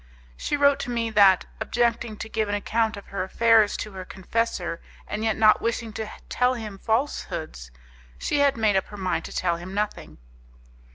She 0.35 0.57
wrote 0.57 0.79
to 0.79 0.89
me 0.89 1.11
that, 1.11 1.45
objecting 1.59 2.17
to 2.17 2.27
give 2.27 2.49
an 2.49 2.55
account 2.55 2.97
of 2.97 3.05
her 3.09 3.21
affairs 3.21 3.77
to 3.77 3.91
her 3.91 4.03
confessor, 4.03 4.81
and 5.07 5.23
yet 5.23 5.37
not 5.37 5.61
wishing 5.61 5.93
to 5.93 6.09
tell 6.27 6.55
him 6.55 6.79
falsehoods, 6.79 7.69
she 8.17 8.39
had 8.39 8.57
made 8.57 8.75
up 8.75 8.87
her 8.87 8.97
mind 8.97 9.25
to 9.25 9.31
tell 9.31 9.57
him 9.57 9.75
nothing. 9.75 10.17